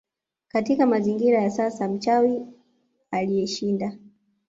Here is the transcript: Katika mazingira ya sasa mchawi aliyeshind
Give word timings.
Katika 0.47 0.85
mazingira 0.85 1.41
ya 1.41 1.51
sasa 1.51 1.87
mchawi 1.87 2.41
aliyeshind 3.11 3.97